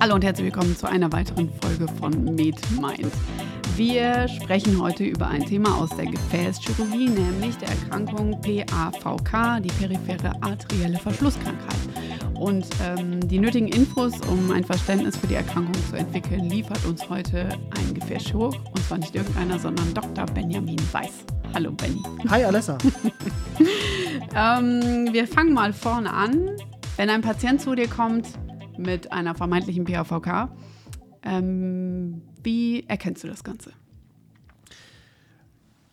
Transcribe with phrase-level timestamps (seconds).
[0.00, 3.12] Hallo und herzlich willkommen zu einer weiteren Folge von Med Mind.
[3.74, 10.40] Wir sprechen heute über ein Thema aus der Gefäßchirurgie, nämlich der Erkrankung PAVK, die periphere
[10.40, 11.78] arterielle Verschlusskrankheit.
[12.34, 17.08] Und ähm, die nötigen Infos, um ein Verständnis für die Erkrankung zu entwickeln, liefert uns
[17.08, 18.54] heute ein Gefäßchirurg.
[18.54, 20.26] Und zwar nicht irgendeiner, sondern Dr.
[20.26, 21.24] Benjamin Weiß.
[21.54, 22.00] Hallo Benny.
[22.28, 22.78] Hi Alessa.
[24.36, 26.50] ähm, wir fangen mal vorne an.
[26.96, 28.28] Wenn ein Patient zu dir kommt
[28.78, 30.50] mit einer vermeintlichen PAVK,
[31.22, 33.72] ähm, wie erkennst du das Ganze?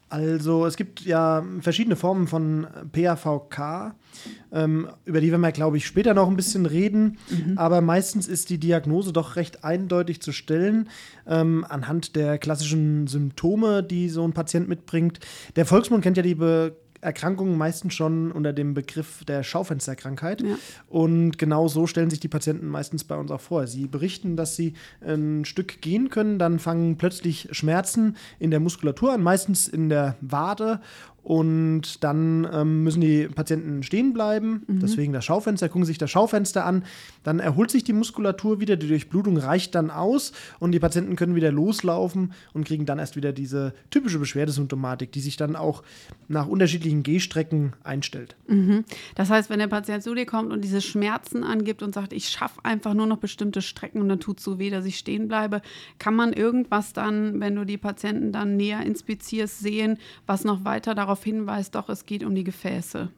[0.08, 3.96] Also es gibt ja verschiedene Formen von PAVK,
[4.52, 7.18] ähm, über die werden wir, glaube ich, später noch ein bisschen reden.
[7.30, 7.58] Mhm.
[7.58, 10.90] Aber meistens ist die Diagnose doch recht eindeutig zu stellen
[11.28, 15.20] ähm, anhand der klassischen Symptome, die so ein Patient mitbringt.
[15.56, 20.42] Der Volksmund kennt ja die Be Erkrankungen meistens schon unter dem Begriff der Schaufensterkrankheit.
[20.42, 20.56] Ja.
[20.90, 23.68] Und genau so stellen sich die Patienten meistens bei uns auch vor.
[23.68, 24.74] Sie berichten, dass sie
[25.06, 30.18] ein Stück gehen können, dann fangen plötzlich Schmerzen in der Muskulatur an, meistens in der
[30.20, 30.82] Wade
[31.26, 34.80] und dann ähm, müssen die Patienten stehen bleiben, mhm.
[34.80, 36.84] deswegen das Schaufenster, gucken sich das Schaufenster an.
[37.24, 41.34] Dann erholt sich die Muskulatur wieder, die Durchblutung reicht dann aus und die Patienten können
[41.34, 45.82] wieder loslaufen und kriegen dann erst wieder diese typische Beschwerdesymptomatik, die sich dann auch
[46.28, 48.36] nach unterschiedlichen Gehstrecken einstellt.
[48.48, 48.86] Mhm.
[49.16, 52.30] Das heißt, wenn der Patient zu dir kommt und diese Schmerzen angibt und sagt, ich
[52.30, 55.28] schaffe einfach nur noch bestimmte Strecken und dann tut es so weh, dass ich stehen
[55.28, 55.64] bleibe,
[55.98, 60.94] kann man irgendwas dann, wenn du die Patienten dann näher inspizierst, sehen, was noch weiter
[60.94, 63.10] darauf darauf hinweist, doch es geht um die Gefäße?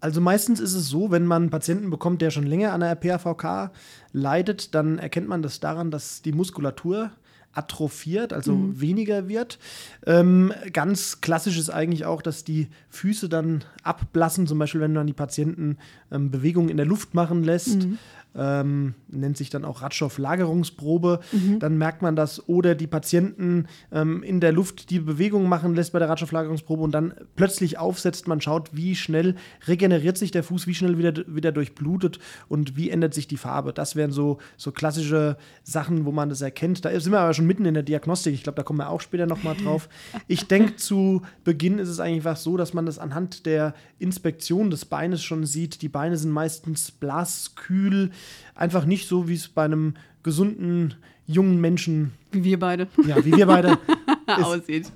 [0.00, 2.96] Also meistens ist es so, wenn man einen Patienten bekommt, der schon länger an der
[2.96, 3.70] PAVK
[4.12, 7.12] leidet, dann erkennt man das daran, dass die Muskulatur
[7.54, 8.80] atrophiert, also mhm.
[8.80, 9.58] weniger wird.
[10.06, 15.06] Ähm, ganz klassisch ist eigentlich auch, dass die Füße dann abblassen, zum Beispiel wenn man
[15.06, 15.76] die Patienten
[16.10, 17.84] ähm, Bewegungen in der Luft machen lässt.
[17.84, 17.98] Mhm
[18.34, 21.20] ähm, nennt sich dann auch Radstofflagerungsprobe.
[21.32, 21.58] Mhm.
[21.58, 22.48] Dann merkt man das.
[22.48, 26.92] Oder die Patienten ähm, in der Luft die Bewegung machen lässt bei der Radstofflagerungsprobe und
[26.92, 28.28] dann plötzlich aufsetzt.
[28.28, 29.36] Man schaut, wie schnell
[29.66, 32.18] regeneriert sich der Fuß, wie schnell wieder, wieder durchblutet
[32.48, 33.72] und wie ändert sich die Farbe.
[33.72, 36.84] Das wären so, so klassische Sachen, wo man das erkennt.
[36.84, 38.34] Da sind wir aber schon mitten in der Diagnostik.
[38.34, 39.88] Ich glaube, da kommen wir auch später nochmal drauf.
[40.28, 44.70] Ich denke, zu Beginn ist es eigentlich einfach so, dass man das anhand der Inspektion
[44.70, 45.82] des Beines schon sieht.
[45.82, 48.10] Die Beine sind meistens blass, kühl,
[48.54, 50.94] einfach nicht so, wie es bei einem gesunden,
[51.26, 52.12] jungen Menschen.
[52.30, 52.88] Wie wir beide.
[53.06, 53.78] Ja, wie wir beide.
[54.26, 54.90] aussieht.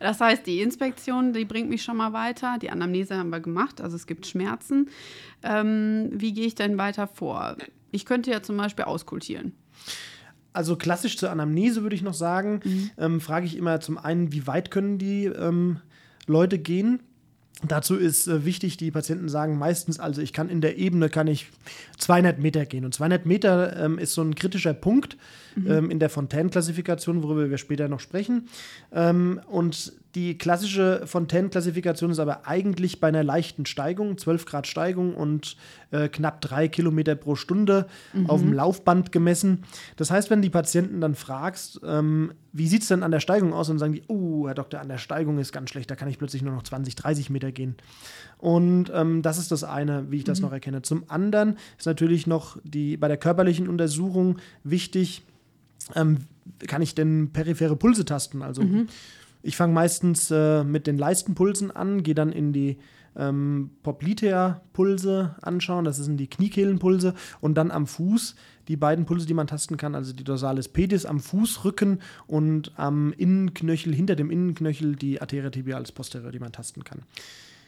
[0.00, 2.58] Das heißt, die Inspektion, die bringt mich schon mal weiter.
[2.60, 4.90] Die Anamnese haben wir gemacht, also es gibt Schmerzen.
[5.42, 7.56] Ähm, wie gehe ich denn weiter vor?
[7.90, 9.52] Ich könnte ja zum Beispiel auskultieren.
[10.52, 12.90] Also klassisch zur Anamnese würde ich noch sagen, mhm.
[12.98, 15.80] ähm, frage ich immer zum einen, wie weit können die ähm,
[16.26, 17.00] Leute gehen?
[17.62, 21.28] Dazu ist äh, wichtig, die Patienten sagen meistens, also ich kann in der Ebene kann
[21.28, 21.46] ich
[21.98, 22.84] 200 Meter gehen.
[22.84, 25.16] Und 200 Meter ähm, ist so ein kritischer Punkt
[25.54, 25.70] mhm.
[25.70, 28.48] ähm, in der Fontaine-Klassifikation, worüber wir später noch sprechen.
[28.92, 35.14] Ähm, und die klassische Fontaine-Klassifikation ist aber eigentlich bei einer leichten Steigung, 12 Grad Steigung
[35.14, 35.56] und
[35.90, 38.30] äh, knapp drei Kilometer pro Stunde mhm.
[38.30, 39.64] auf dem Laufband gemessen.
[39.96, 43.52] Das heißt, wenn die Patienten dann fragst, ähm, wie sieht es denn an der Steigung
[43.52, 46.08] aus, dann sagen die, oh, Herr Doktor, an der Steigung ist ganz schlecht, da kann
[46.08, 47.74] ich plötzlich nur noch 20, 30 Meter gehen.
[48.38, 50.46] Und ähm, das ist das eine, wie ich das mhm.
[50.46, 50.82] noch erkenne.
[50.82, 55.22] Zum anderen ist natürlich noch die bei der körperlichen Untersuchung wichtig,
[55.96, 56.18] ähm,
[56.66, 58.42] kann ich denn periphere Pulse tasten?
[58.42, 58.88] Also mhm.
[59.44, 62.78] Ich fange meistens äh, mit den Leistenpulsen an, gehe dann in die
[63.16, 68.34] ähm, Poplitea-Pulse anschauen, das sind die Kniekehlenpulse und dann am Fuß
[68.68, 73.12] die beiden Pulse, die man tasten kann, also die Dorsalis pedis am Fußrücken und am
[73.12, 77.02] Innenknöchel, hinter dem Innenknöchel die Arteria tibialis posterior, die man tasten kann.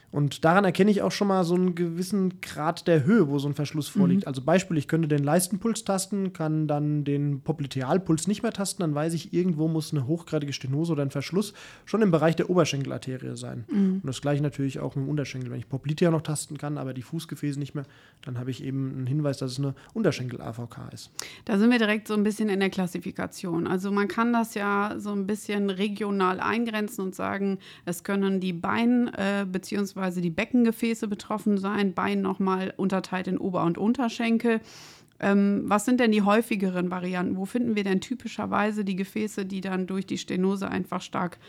[0.09, 3.49] Und daran erkenne ich auch schon mal so einen gewissen Grad der Höhe, wo so
[3.49, 4.21] ein Verschluss vorliegt.
[4.21, 4.27] Mhm.
[4.27, 8.95] Also Beispiel, ich könnte den Leistenpuls tasten, kann dann den Poplitealpuls nicht mehr tasten, dann
[8.95, 11.53] weiß ich, irgendwo muss eine hochgradige Stenose oder ein Verschluss
[11.85, 13.65] schon im Bereich der Oberschenkelarterie sein.
[13.69, 13.95] Mhm.
[13.95, 15.51] Und das gleiche natürlich auch mit dem Unterschenkel.
[15.51, 17.85] Wenn ich Poplitea noch tasten kann, aber die Fußgefäße nicht mehr,
[18.23, 21.11] dann habe ich eben einen Hinweis, dass es eine Unterschenkel-AVK ist.
[21.43, 23.67] Da sind wir direkt so ein bisschen in der Klassifikation.
[23.67, 28.53] Also man kann das ja so ein bisschen regional eingrenzen und sagen, es können die
[28.53, 34.61] Bein- äh, bzw beispielsweise die Beckengefäße betroffen sein, Bein nochmal unterteilt in Ober- und Unterschenkel.
[35.19, 37.37] Ähm, was sind denn die häufigeren Varianten?
[37.37, 41.39] Wo finden wir denn typischerweise die Gefäße, die dann durch die Stenose einfach stark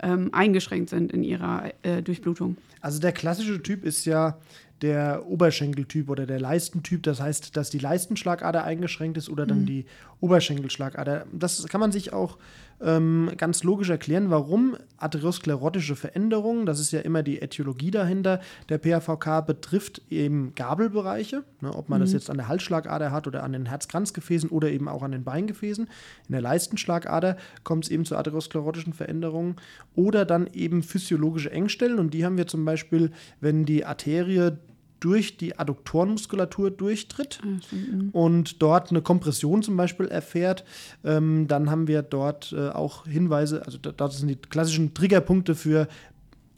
[0.00, 2.56] ähm, eingeschränkt sind in ihrer äh, Durchblutung?
[2.80, 4.38] Also der klassische Typ ist ja
[4.82, 7.02] der Oberschenkeltyp oder der Leistentyp.
[7.02, 9.66] Das heißt, dass die Leistenschlagader eingeschränkt ist oder dann mhm.
[9.66, 9.86] die
[10.20, 11.26] Oberschenkelschlagader.
[11.32, 12.38] Das kann man sich auch
[12.80, 18.78] ähm, ganz logisch erklären, warum arteriosklerotische Veränderungen, das ist ja immer die Ätiologie dahinter, der
[18.78, 22.04] PAVK betrifft eben Gabelbereiche, ne, ob man mhm.
[22.04, 25.24] das jetzt an der Halsschlagader hat oder an den Herzkranzgefäßen oder eben auch an den
[25.24, 25.84] Beingefäßen.
[26.28, 29.56] In der Leistenschlagader kommt es eben zu arteriosklerotischen Veränderungen
[29.94, 33.10] oder dann eben physiologische Engstellen und die haben wir zum Beispiel,
[33.40, 34.58] wenn die Arterie
[35.00, 38.10] durch die Adduktorenmuskulatur durchtritt mhm.
[38.12, 40.64] und dort eine Kompression zum Beispiel erfährt,
[41.04, 45.88] ähm, dann haben wir dort äh, auch Hinweise, also dort sind die klassischen Triggerpunkte für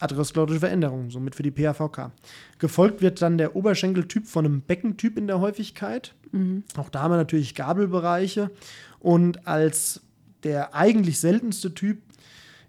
[0.00, 2.10] atherosklerotische Veränderungen, somit für die PAVK.
[2.58, 6.14] Gefolgt wird dann der Oberschenkeltyp von einem Beckentyp in der Häufigkeit.
[6.32, 6.64] Mhm.
[6.76, 8.50] Auch da haben wir natürlich Gabelbereiche.
[8.98, 10.00] Und als
[10.42, 11.98] der eigentlich seltenste Typ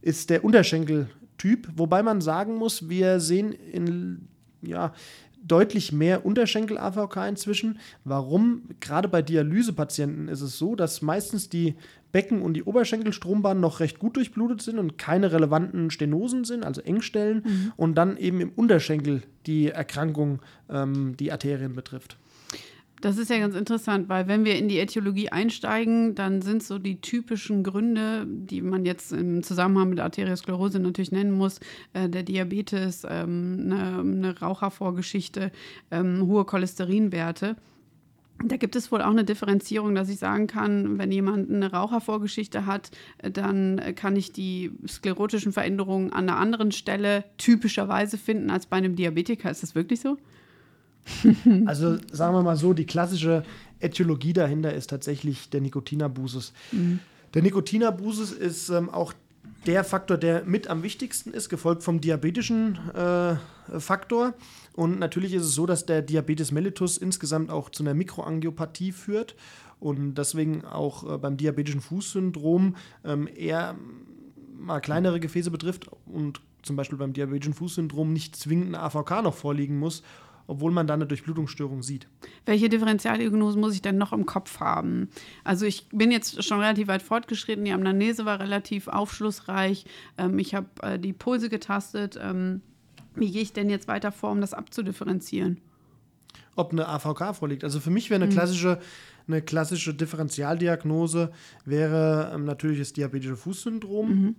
[0.01, 4.27] ist der Unterschenkeltyp, wobei man sagen muss, wir sehen in
[4.61, 4.93] ja,
[5.43, 7.79] deutlich mehr Unterschenkel-AVK inzwischen.
[8.03, 8.63] Warum?
[8.79, 11.75] Gerade bei Dialysepatienten ist es so, dass meistens die
[12.11, 16.81] Becken- und die Oberschenkelstrombahnen noch recht gut durchblutet sind und keine relevanten Stenosen sind, also
[16.81, 17.73] Engstellen, mhm.
[17.77, 22.17] und dann eben im Unterschenkel die Erkrankung ähm, die Arterien betrifft.
[23.01, 26.77] Das ist ja ganz interessant, weil wenn wir in die Äthiologie einsteigen, dann sind so
[26.77, 31.59] die typischen Gründe, die man jetzt im Zusammenhang mit Arteriosklerose natürlich nennen muss,
[31.93, 35.51] äh, der Diabetes, ähm, eine, eine Rauchervorgeschichte,
[35.89, 37.55] ähm, hohe Cholesterinwerte.
[38.45, 42.67] Da gibt es wohl auch eine Differenzierung, dass ich sagen kann, wenn jemand eine Rauchervorgeschichte
[42.67, 48.67] hat, äh, dann kann ich die sklerotischen Veränderungen an einer anderen Stelle typischerweise finden als
[48.67, 49.49] bei einem Diabetiker.
[49.49, 50.17] Ist das wirklich so?
[51.65, 53.43] also sagen wir mal so, die klassische
[53.79, 56.53] Äthiologie dahinter ist tatsächlich der Nikotinabusus.
[56.71, 56.99] Mhm.
[57.33, 59.13] Der Nikotinabusus ist ähm, auch
[59.65, 63.35] der Faktor, der mit am wichtigsten ist, gefolgt vom diabetischen äh,
[63.79, 64.33] Faktor.
[64.73, 69.35] Und natürlich ist es so, dass der Diabetes mellitus insgesamt auch zu einer Mikroangiopathie führt
[69.79, 73.75] und deswegen auch äh, beim diabetischen Fußsyndrom ähm, eher
[74.57, 79.33] mal kleinere Gefäße betrifft und zum Beispiel beim diabetischen Fußsyndrom nicht zwingend eine AVK noch
[79.33, 80.03] vorliegen muss
[80.51, 82.07] obwohl man da eine Durchblutungsstörung sieht.
[82.45, 85.07] Welche Differentialdiagnose muss ich denn noch im Kopf haben?
[85.45, 89.85] Also ich bin jetzt schon relativ weit fortgeschritten, die Amnese war relativ aufschlussreich,
[90.17, 92.19] ähm, ich habe äh, die Pulse getastet.
[92.21, 92.59] Ähm,
[93.15, 95.61] wie gehe ich denn jetzt weiter vor, um das abzudifferenzieren?
[96.57, 97.63] Ob eine AVK vorliegt.
[97.63, 98.35] Also für mich wäre eine mhm.
[98.35, 98.79] klassische
[99.27, 101.31] eine klassische Differentialdiagnose
[101.63, 104.35] wäre ähm, natürlich das diabetische Fußsyndrom, mhm.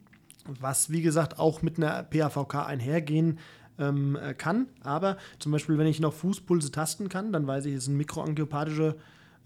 [0.61, 3.39] was wie gesagt auch mit einer PAVK einhergehen
[3.79, 4.67] ähm, äh, kann.
[4.83, 8.97] Aber zum Beispiel, wenn ich noch Fußpulse tasten kann, dann weiß ich, es sind mikroangiopathische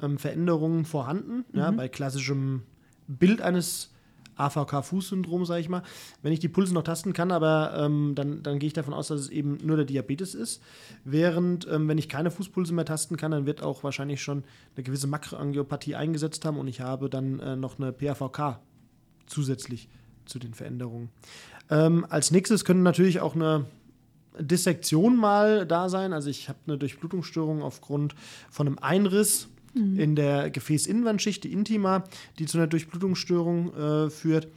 [0.00, 1.44] ähm, Veränderungen vorhanden.
[1.52, 1.58] Mhm.
[1.58, 2.62] Ja, bei klassischem
[3.08, 3.90] Bild eines
[4.36, 5.82] AVK-Fußsyndrom, sage ich mal.
[6.22, 9.08] Wenn ich die Pulse noch tasten kann, aber ähm, dann, dann gehe ich davon aus,
[9.08, 10.62] dass es eben nur der Diabetes ist.
[11.04, 14.44] Während, ähm, wenn ich keine Fußpulse mehr tasten kann, dann wird auch wahrscheinlich schon
[14.74, 18.58] eine gewisse Makroangiopathie eingesetzt haben und ich habe dann äh, noch eine PAVK
[19.26, 19.88] zusätzlich
[20.26, 21.08] zu den Veränderungen.
[21.70, 23.64] Ähm, als nächstes können natürlich auch eine
[24.38, 26.12] Dissektion mal da sein.
[26.12, 28.14] Also ich habe eine Durchblutungsstörung aufgrund
[28.50, 29.98] von einem Einriss mhm.
[29.98, 32.04] in der Gefäßinnenwandschicht, die Intima,
[32.38, 34.48] die zu einer Durchblutungsstörung äh, führt.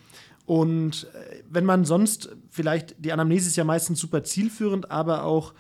[0.46, 5.54] Und äh, wenn man sonst vielleicht, die Anamnese ist ja meistens super zielführend, aber auch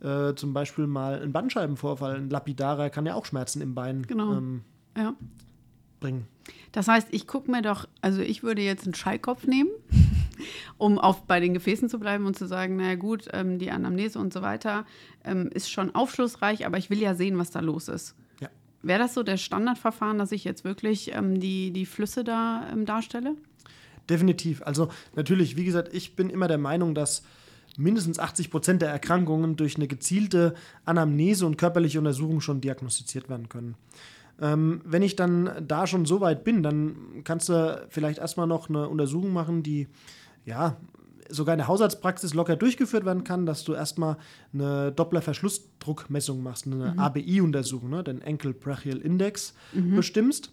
[0.00, 4.34] äh, zum Beispiel mal ein Bandscheibenvorfall, ein Lapidarer kann ja auch Schmerzen im Bein genau.
[4.34, 4.62] ähm,
[4.96, 5.14] ja.
[6.00, 6.26] bringen.
[6.72, 9.70] Das heißt, ich gucke mir doch, also ich würde jetzt einen Schallkopf nehmen
[10.78, 14.18] um auf, bei den Gefäßen zu bleiben und zu sagen, naja gut, ähm, die Anamnese
[14.18, 14.86] und so weiter
[15.24, 18.14] ähm, ist schon aufschlussreich, aber ich will ja sehen, was da los ist.
[18.40, 18.48] Ja.
[18.82, 22.86] Wäre das so der Standardverfahren, dass ich jetzt wirklich ähm, die, die Flüsse da ähm,
[22.86, 23.34] darstelle?
[24.08, 24.62] Definitiv.
[24.62, 27.22] Also natürlich, wie gesagt, ich bin immer der Meinung, dass
[27.76, 33.48] mindestens 80 Prozent der Erkrankungen durch eine gezielte Anamnese und körperliche Untersuchung schon diagnostiziert werden
[33.48, 33.74] können.
[34.40, 38.68] Ähm, wenn ich dann da schon so weit bin, dann kannst du vielleicht erstmal noch
[38.68, 39.88] eine Untersuchung machen, die
[40.46, 40.76] ja
[41.28, 44.16] sogar in der Hausarztpraxis locker durchgeführt werden kann, dass du erstmal
[44.54, 46.98] eine Doppler-Verschlussdruckmessung machst, eine mhm.
[46.98, 49.96] ABI-Untersuchung, ne, den Ankle Brachial Index mhm.
[49.96, 50.52] bestimmst.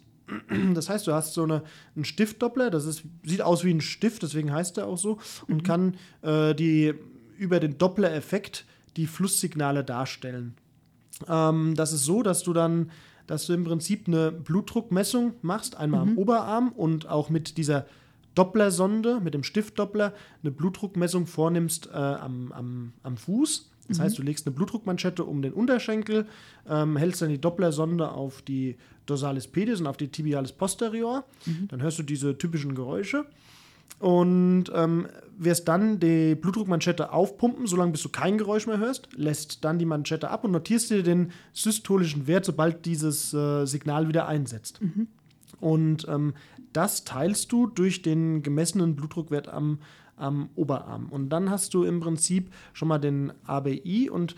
[0.74, 1.62] Das heißt, du hast so eine,
[1.94, 5.58] einen Stiftdoppler, das ist, sieht aus wie ein Stift, deswegen heißt er auch so, und
[5.58, 5.62] mhm.
[5.62, 6.94] kann äh, die
[7.36, 8.64] über den Doppler-Effekt
[8.96, 10.54] die Flusssignale darstellen.
[11.28, 12.90] Ähm, das ist so, dass du dann
[13.26, 16.12] dass du im Prinzip eine Blutdruckmessung machst, einmal mhm.
[16.12, 17.86] am Oberarm und auch mit dieser
[18.34, 20.12] Dopplersonde, mit dem Stiftdoppler,
[20.42, 23.70] eine Blutdruckmessung vornimmst äh, am, am, am Fuß.
[23.88, 24.02] Das mhm.
[24.02, 26.26] heißt, du legst eine Blutdruckmanschette um den Unterschenkel,
[26.68, 28.76] ähm, hältst dann die Dopplersonde auf die
[29.06, 31.24] Dorsalis pedis und auf die Tibialis posterior.
[31.46, 31.68] Mhm.
[31.68, 33.26] Dann hörst du diese typischen Geräusche
[33.98, 35.06] und ähm,
[35.38, 39.84] wirst dann die Blutdruckmanschette aufpumpen, solange bis du kein Geräusch mehr hörst, lässt dann die
[39.84, 44.80] Manschette ab und notierst dir den systolischen Wert, sobald dieses äh, Signal wieder einsetzt.
[44.80, 45.08] Mhm.
[45.60, 46.34] Und ähm,
[46.72, 49.78] das teilst du durch den gemessenen Blutdruckwert am,
[50.16, 51.06] am Oberarm.
[51.10, 54.34] Und dann hast du im Prinzip schon mal den ABI und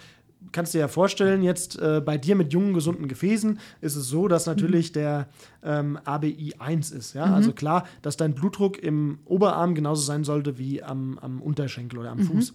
[0.53, 4.29] kannst dir ja vorstellen, jetzt äh, bei dir mit jungen, gesunden Gefäßen ist es so,
[4.29, 4.95] dass natürlich mhm.
[4.95, 5.29] der
[5.63, 7.15] ähm, ABI 1 ist.
[7.15, 7.27] Ja?
[7.27, 7.35] Mhm.
[7.35, 12.11] Also klar, dass dein Blutdruck im Oberarm genauso sein sollte wie am, am Unterschenkel oder
[12.11, 12.25] am mhm.
[12.25, 12.55] Fuß.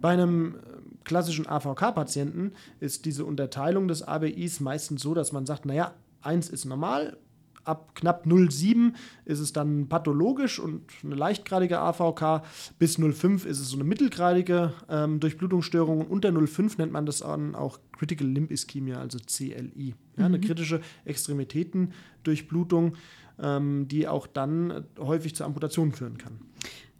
[0.00, 0.58] Bei einem äh,
[1.04, 6.64] klassischen AVK-Patienten ist diese Unterteilung des ABIs meistens so, dass man sagt, naja, 1 ist
[6.64, 7.16] normal,
[7.64, 8.92] ab knapp 0,7
[9.24, 12.42] ist es dann pathologisch und eine leichtgradige AVK.
[12.78, 16.00] Bis 0,5 ist es so eine mittelgradige ähm, Durchblutungsstörung.
[16.00, 19.94] Und unter 0,5 nennt man das dann auch Critical Limb Ischemia, also CLI.
[20.16, 20.34] Ja, mhm.
[20.34, 22.94] Eine kritische Extremitätendurchblutung,
[23.40, 26.40] ähm, die auch dann häufig zur Amputation führen kann.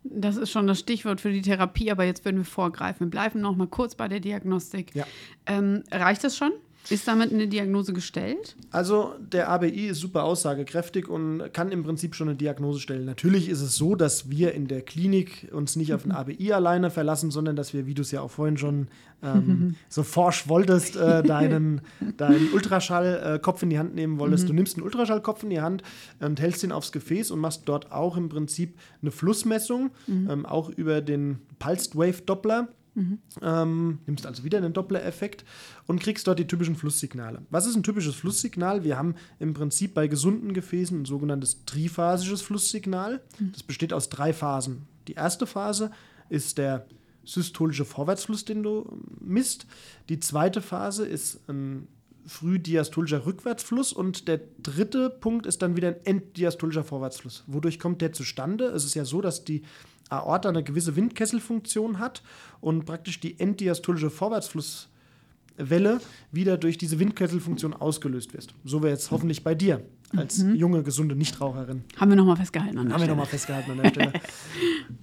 [0.04, 3.06] Das ist schon das Stichwort für die Therapie, aber jetzt würden wir vorgreifen.
[3.06, 4.94] Wir bleiben noch mal kurz bei der Diagnostik.
[4.94, 5.06] Ja.
[5.46, 6.52] Ähm, reicht das schon?
[6.90, 8.56] Ist damit eine Diagnose gestellt?
[8.70, 13.04] Also der ABI ist super aussagekräftig und kann im Prinzip schon eine Diagnose stellen.
[13.04, 16.90] Natürlich ist es so, dass wir in der Klinik uns nicht auf den ABI alleine
[16.90, 18.88] verlassen, sondern dass wir, wie du es ja auch vorhin schon
[19.22, 21.82] ähm, so forsch wolltest, äh, deinen,
[22.16, 24.44] deinen Ultraschallkopf in die Hand nehmen wolltest.
[24.44, 24.48] Mhm.
[24.48, 25.82] Du nimmst einen Ultraschallkopf in die Hand
[26.20, 30.28] und hältst ihn aufs Gefäß und machst dort auch im Prinzip eine Flussmessung, mhm.
[30.30, 32.68] ähm, auch über den Pulsed Wave Doppler.
[32.94, 33.18] Mhm.
[33.40, 35.44] Ähm, nimmst also wieder einen Doppler-Effekt
[35.86, 37.42] und kriegst dort die typischen Flusssignale.
[37.50, 38.84] Was ist ein typisches Flusssignal?
[38.84, 43.22] Wir haben im Prinzip bei gesunden Gefäßen ein sogenanntes triphasisches Flusssignal.
[43.38, 43.52] Mhm.
[43.52, 44.86] Das besteht aus drei Phasen.
[45.08, 45.90] Die erste Phase
[46.28, 46.86] ist der
[47.24, 49.66] systolische Vorwärtsfluss, den du misst.
[50.08, 51.88] Die zweite Phase ist ein
[52.26, 57.42] frühdiastolischer Rückwärtsfluss und der dritte Punkt ist dann wieder ein enddiastolischer Vorwärtsfluss.
[57.46, 58.66] Wodurch kommt der zustande?
[58.66, 59.62] Es ist ja so, dass die
[60.12, 62.22] Aorta eine gewisse Windkesselfunktion hat
[62.60, 66.00] und praktisch die enddiastolische Vorwärtsflusswelle
[66.30, 68.54] wieder durch diese Windkesselfunktion ausgelöst wird.
[68.64, 69.82] So wäre jetzt hoffentlich bei dir
[70.16, 70.54] als mhm.
[70.54, 71.84] junge, gesunde Nichtraucherin.
[71.96, 73.10] Haben wir nochmal festgehalten an der Haben Stelle.
[73.10, 74.12] wir nochmal festgehalten an der Stelle.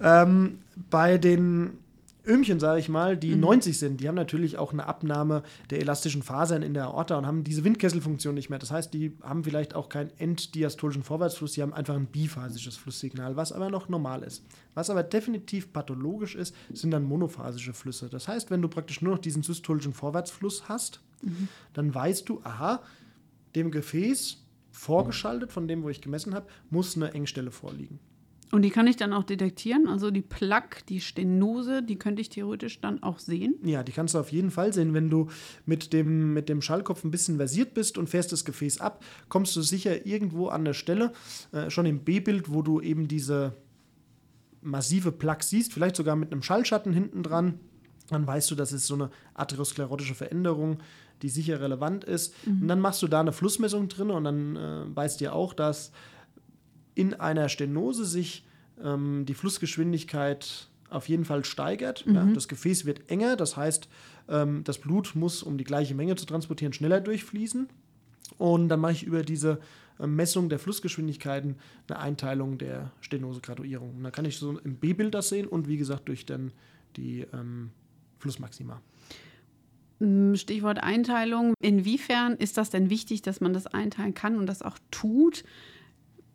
[0.00, 0.58] ähm,
[0.90, 1.78] bei den
[2.30, 3.40] Öhmchen, sage ich mal, die mhm.
[3.40, 7.26] 90 sind, die haben natürlich auch eine Abnahme der elastischen Fasern in der Aorta und
[7.26, 8.58] haben diese Windkesselfunktion nicht mehr.
[8.58, 13.36] Das heißt, die haben vielleicht auch keinen enddiastolischen Vorwärtsfluss, die haben einfach ein biphasisches Flusssignal,
[13.36, 14.44] was aber noch normal ist.
[14.74, 18.08] Was aber definitiv pathologisch ist, sind dann monophasische Flüsse.
[18.08, 21.48] Das heißt, wenn du praktisch nur noch diesen systolischen Vorwärtsfluss hast, mhm.
[21.72, 22.82] dann weißt du, aha,
[23.56, 27.98] dem Gefäß vorgeschaltet, von dem, wo ich gemessen habe, muss eine Engstelle vorliegen.
[28.52, 29.86] Und die kann ich dann auch detektieren?
[29.86, 33.54] Also die Plaque, die Stenose, die könnte ich theoretisch dann auch sehen?
[33.62, 34.92] Ja, die kannst du auf jeden Fall sehen.
[34.92, 35.28] Wenn du
[35.66, 39.54] mit dem, mit dem Schallkopf ein bisschen versiert bist und fährst das Gefäß ab, kommst
[39.54, 41.12] du sicher irgendwo an der Stelle,
[41.52, 43.54] äh, schon im B-Bild, wo du eben diese
[44.62, 47.60] massive Plaque siehst, vielleicht sogar mit einem Schallschatten hinten dran.
[48.08, 50.78] Dann weißt du, das ist so eine atherosklerotische Veränderung,
[51.22, 52.34] die sicher relevant ist.
[52.46, 52.62] Mhm.
[52.62, 55.92] Und dann machst du da eine Flussmessung drin und dann äh, weißt du auch, dass
[56.94, 58.44] in einer Stenose sich
[58.82, 62.06] ähm, die Flussgeschwindigkeit auf jeden Fall steigert.
[62.06, 62.14] Mhm.
[62.14, 63.88] Ja, das Gefäß wird enger, das heißt,
[64.28, 67.68] ähm, das Blut muss, um die gleiche Menge zu transportieren, schneller durchfließen.
[68.38, 69.60] Und dann mache ich über diese
[69.98, 71.56] äh, Messung der Flussgeschwindigkeiten
[71.88, 73.96] eine Einteilung der Stenose-Graduierung.
[73.96, 76.52] Und dann kann ich so im B-Bild das sehen und wie gesagt durch dann
[76.96, 77.70] die ähm,
[78.18, 78.80] Flussmaxima.
[80.00, 81.54] Mm, Stichwort Einteilung.
[81.60, 85.44] Inwiefern ist das denn wichtig, dass man das einteilen kann und das auch tut?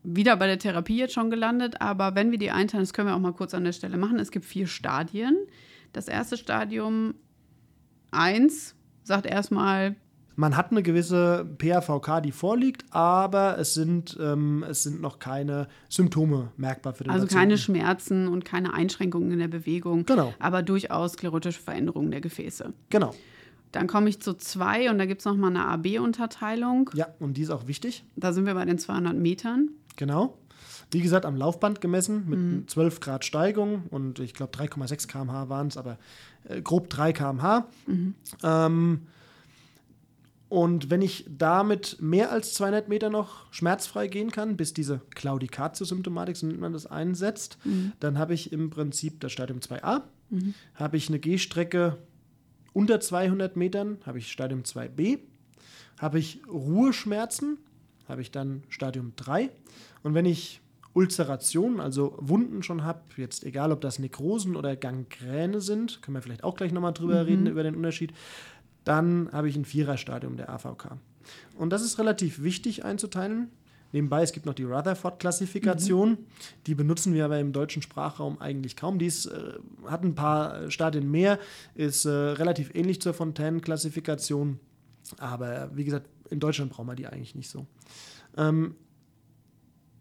[0.06, 3.16] Wieder bei der Therapie jetzt schon gelandet, aber wenn wir die einteilen, das können wir
[3.16, 4.20] auch mal kurz an der Stelle machen.
[4.20, 5.36] Es gibt vier Stadien.
[5.94, 7.16] Das erste Stadium
[8.12, 9.96] 1 sagt erstmal.
[10.38, 15.70] Man hat eine gewisse PAVK, die vorliegt, aber es sind, ähm, es sind noch keine
[15.88, 17.42] Symptome merkbar für den Also Patienten.
[17.42, 20.34] keine Schmerzen und keine Einschränkungen in der Bewegung, genau.
[20.40, 22.74] aber durchaus sklerotische Veränderungen der Gefäße.
[22.90, 23.14] Genau.
[23.72, 26.90] Dann komme ich zu zwei und da gibt es nochmal eine AB-Unterteilung.
[26.94, 28.04] Ja, und die ist auch wichtig.
[28.16, 29.70] Da sind wir bei den 200 Metern.
[29.96, 30.38] Genau.
[30.92, 32.68] Wie gesagt, am Laufband gemessen mit mhm.
[32.68, 35.98] 12 Grad Steigung und ich glaube 3,6 km/h waren es, aber
[36.48, 37.68] äh, grob 3 km/h.
[37.88, 38.16] Mhm.
[38.44, 39.02] Ähm,
[40.48, 46.38] und wenn ich damit mehr als 200 Meter noch schmerzfrei gehen kann, bis diese Claudicatio-Symptomatik,
[46.38, 47.94] so nennt man das, einsetzt, mhm.
[48.00, 50.54] dann habe ich im Prinzip das Stadium 2a, mhm.
[50.75, 51.98] habe ich eine Gehstrecke
[52.74, 55.20] unter 200 Metern, habe ich Stadium 2b,
[56.00, 57.58] habe ich Ruheschmerzen,
[58.08, 59.50] habe ich dann Stadium 3.
[60.04, 60.62] Und wenn ich
[60.94, 66.22] Ulzerationen, also Wunden schon habe, jetzt egal ob das Nekrosen oder Gangräne sind, können wir
[66.22, 67.28] vielleicht auch gleich nochmal drüber mhm.
[67.28, 68.14] reden, über den Unterschied,
[68.86, 70.98] dann habe ich ein Viererstadium der AVK.
[71.58, 73.50] Und das ist relativ wichtig einzuteilen.
[73.92, 76.12] Nebenbei, es gibt noch die Rutherford-Klassifikation.
[76.12, 76.18] Mhm.
[76.68, 79.00] Die benutzen wir aber im deutschen Sprachraum eigentlich kaum.
[79.00, 79.54] Die ist, äh,
[79.86, 81.40] hat ein paar Stadien mehr,
[81.76, 84.60] ist äh, relativ ähnlich zur Fontaine-Klassifikation.
[85.20, 87.66] Aber wie gesagt, in Deutschland brauchen wir die eigentlich nicht so.
[88.38, 88.76] Ähm,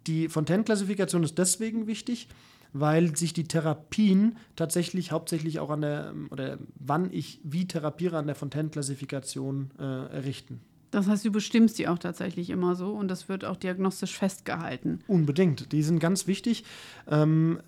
[0.06, 2.28] Die Fontaine-Klassifikation ist deswegen wichtig,
[2.74, 8.26] weil sich die Therapien tatsächlich hauptsächlich auch an der, oder wann ich wie therapiere, an
[8.26, 10.60] der Fontaine-Klassifikation äh, errichten.
[10.90, 15.00] Das heißt, du bestimmst die auch tatsächlich immer so und das wird auch diagnostisch festgehalten.
[15.06, 15.72] Unbedingt.
[15.72, 16.64] Die sind ganz wichtig,
[17.08, 17.60] ähm,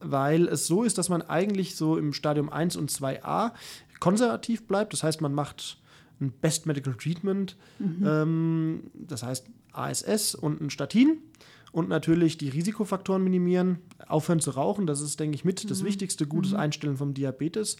[0.00, 3.52] weil es so ist, dass man eigentlich so im Stadium 1 und 2a
[4.00, 4.92] konservativ bleibt.
[4.92, 5.78] Das heißt, man macht
[6.20, 8.06] ein Best Medical Treatment, mhm.
[8.06, 11.18] ähm, das heißt ASS und ein Statin
[11.72, 15.68] und natürlich die Risikofaktoren minimieren, aufhören zu rauchen, das ist, denke ich, mit mhm.
[15.68, 16.58] das Wichtigste, gutes mhm.
[16.58, 17.76] Einstellen vom Diabetes.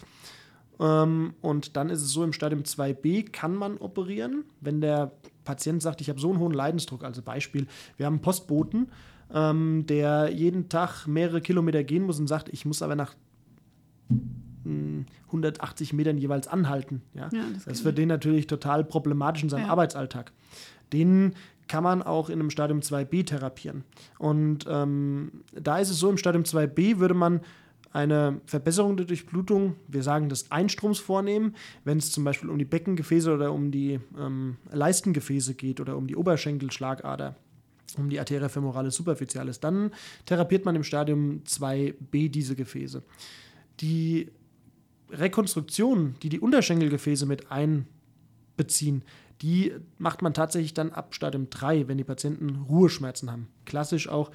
[0.78, 5.12] Ähm, und dann ist es so, im Stadium 2b kann man operieren, wenn der
[5.44, 7.04] Patient sagt, ich habe so einen hohen Leidensdruck.
[7.04, 7.66] Also Beispiel,
[7.96, 8.90] wir haben einen Postboten,
[9.32, 13.14] ähm, der jeden Tag mehrere Kilometer gehen muss und sagt, ich muss aber nach
[15.26, 17.02] 180 hm, Metern jeweils anhalten.
[17.14, 17.28] Ja?
[17.32, 19.70] ja das, das ist für den natürlich total problematisch in seinem ja.
[19.70, 20.32] Arbeitsalltag.
[20.92, 21.34] Den
[21.68, 23.84] kann man auch in einem Stadium 2b therapieren.
[24.18, 27.40] Und ähm, da ist es so, im Stadium 2b würde man
[27.92, 31.54] eine Verbesserung der Durchblutung, wir sagen des Einstroms vornehmen,
[31.84, 36.06] wenn es zum Beispiel um die Beckengefäße oder um die ähm, Leistengefäße geht oder um
[36.06, 37.34] die Oberschenkelschlagader,
[37.96, 39.90] um die Arteria femoralis superficialis, dann
[40.26, 43.02] therapiert man im Stadium 2b diese Gefäße.
[43.80, 44.30] Die
[45.12, 49.04] Rekonstruktion, die die Unterschenkelgefäße mit einbeziehen,
[49.42, 53.48] die macht man tatsächlich dann ab Stadium 3, wenn die Patienten Ruheschmerzen haben.
[53.64, 54.30] Klassisch auch,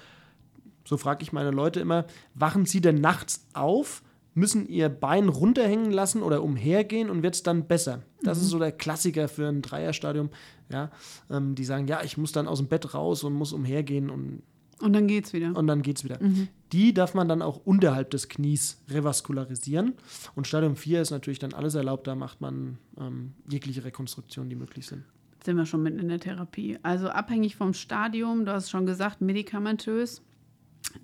[0.84, 4.02] so frage ich meine Leute immer, wachen sie denn nachts auf,
[4.34, 8.02] müssen ihr Bein runterhängen lassen oder umhergehen und wird es dann besser.
[8.24, 8.44] Das mhm.
[8.44, 10.30] ist so der Klassiker für ein Dreierstadium.
[10.70, 10.92] Ja,
[11.30, 14.42] ähm, die sagen, ja, ich muss dann aus dem Bett raus und muss umhergehen und
[14.82, 15.56] und dann geht's wieder.
[15.56, 16.22] Und dann geht's wieder.
[16.22, 16.48] Mhm.
[16.72, 19.94] Die darf man dann auch unterhalb des Knies revaskularisieren.
[20.36, 24.56] Und Stadium 4 ist natürlich dann alles erlaubt, da macht man ähm, jegliche Rekonstruktionen, die
[24.56, 25.04] möglich sind.
[25.44, 26.78] Sind wir schon mitten in der Therapie.
[26.84, 30.22] Also abhängig vom Stadium, du hast schon gesagt, medikamentös.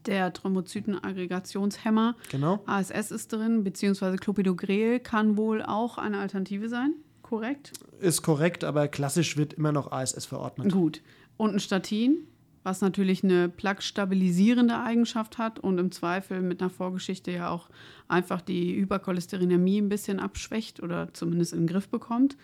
[0.06, 2.16] Der Thrombozytenaggregationshemmer.
[2.30, 2.62] Genau.
[2.66, 6.94] ASS ist drin, beziehungsweise Clopidogrel kann wohl auch eine Alternative sein.
[7.24, 7.74] Korrekt?
[8.00, 10.72] Ist korrekt, aber klassisch wird immer noch ASS verordnet.
[10.72, 11.02] Gut.
[11.38, 12.28] Und ein Statin?
[12.64, 17.70] Was natürlich eine plaque-stabilisierende Eigenschaft hat und im Zweifel mit einer Vorgeschichte ja auch
[18.08, 22.38] einfach die Hypercholesterinämie ein bisschen abschwächt oder zumindest in den Griff bekommt.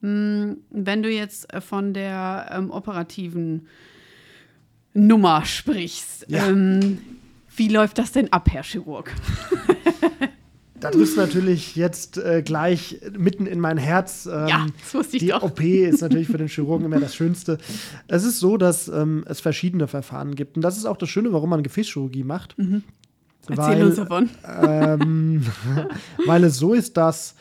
[0.00, 3.66] Hm, wenn du jetzt von der ähm, operativen
[4.94, 6.46] Nummer sprichst, ja.
[6.46, 6.98] ähm,
[7.56, 9.12] wie läuft das denn ab, Herr Chirurg?
[10.80, 14.26] Da triffst du natürlich jetzt äh, gleich mitten in mein Herz.
[14.26, 15.42] Ähm, ja, das wusste ich die doch.
[15.42, 17.58] OP ist natürlich für den Chirurgen immer das Schönste.
[18.06, 20.56] Es ist so, dass ähm, es verschiedene Verfahren gibt.
[20.56, 22.56] Und das ist auch das Schöne, warum man Gefäßchirurgie macht.
[22.58, 22.82] Mhm.
[23.48, 24.30] Erzähl weil, uns davon.
[24.62, 25.42] Ähm,
[26.26, 27.34] weil es so ist, dass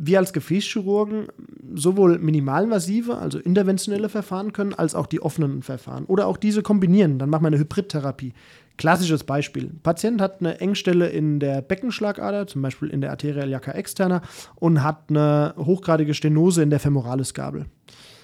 [0.00, 1.26] wir als Gefäßchirurgen
[1.74, 6.04] sowohl minimalinvasive, also interventionelle Verfahren können, als auch die offenen Verfahren.
[6.06, 7.18] Oder auch diese kombinieren.
[7.18, 8.32] Dann machen wir eine Hybridtherapie.
[8.78, 9.64] Klassisches Beispiel.
[9.64, 14.22] Ein Patient hat eine Engstelle in der Beckenschlagader, zum Beispiel in der Arteria iliaca externa,
[14.54, 17.66] und hat eine hochgradige Stenose in der Femoralisgabel.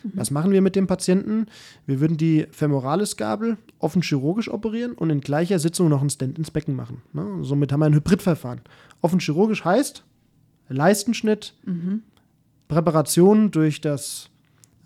[0.04, 0.12] Mhm.
[0.14, 1.46] Was machen wir mit dem Patienten?
[1.86, 6.52] Wir würden die Femoralisgabel offen chirurgisch operieren und in gleicher Sitzung noch einen Stent ins
[6.52, 7.02] Becken machen.
[7.12, 7.38] Ne?
[7.42, 8.60] Somit haben wir ein Hybridverfahren.
[9.00, 10.04] Offen chirurgisch heißt
[10.68, 12.02] Leistenschnitt, mhm.
[12.68, 14.30] Präparation durch das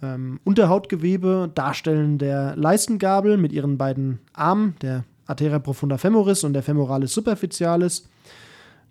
[0.03, 6.63] ähm, Unterhautgewebe, Darstellen der Leistengabel mit ihren beiden Armen, der Arteria profunda femoris und der
[6.63, 8.09] femoralis superficialis,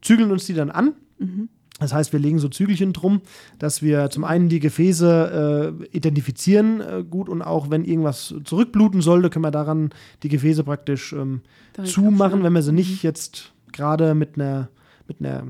[0.02, 0.94] zügeln uns die dann an.
[1.20, 1.50] Mhm.
[1.80, 3.22] Das heißt, wir legen so Zügelchen drum,
[3.60, 9.02] dass wir zum einen die Gefäße äh, identifizieren äh, gut und auch wenn irgendwas zurückbluten
[9.02, 9.92] sollte, können wir daran
[10.24, 11.42] die Gefäße praktisch ähm,
[11.84, 13.08] zumachen, wenn wir sie nicht mhm.
[13.08, 14.70] jetzt gerade mit einer,
[15.08, 15.44] mit einer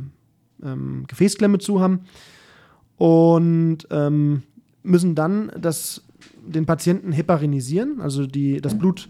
[0.64, 2.02] ähm, Gefäßklemme zu haben.
[2.98, 4.44] Und ähm,
[4.84, 6.04] müssen dann das,
[6.46, 9.08] den Patienten heparinisieren, also die, das Blut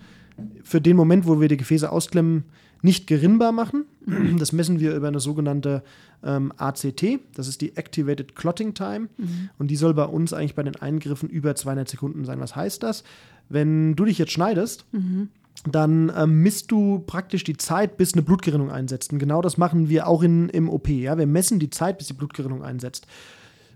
[0.64, 2.46] für den Moment, wo wir die Gefäße ausklemmen,
[2.82, 3.86] nicht gerinnbar machen.
[4.40, 5.84] Das messen wir über eine sogenannte
[6.24, 9.10] ähm, ACT, das ist die Activated Clotting Time.
[9.18, 9.50] Mhm.
[9.58, 12.40] Und die soll bei uns eigentlich bei den Eingriffen über 200 Sekunden sein.
[12.40, 13.04] Was heißt das?
[13.50, 15.30] Wenn du dich jetzt schneidest, mhm.
[15.70, 19.12] dann ähm, misst du praktisch die Zeit, bis eine Blutgerinnung einsetzt.
[19.12, 20.88] Und genau das machen wir auch in, im OP.
[20.90, 21.18] Ja?
[21.18, 23.08] Wir messen die Zeit, bis die Blutgerinnung einsetzt.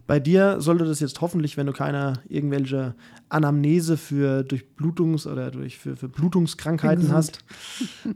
[0.07, 2.95] Bei dir sollte das jetzt hoffentlich, wenn du keine irgendwelche
[3.29, 7.39] Anamnese für Durchblutungs- oder durch, für, für Blutungskrankheiten hast,